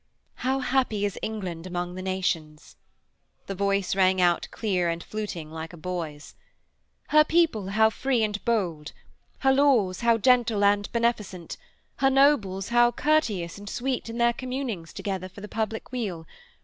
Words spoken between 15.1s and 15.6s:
for the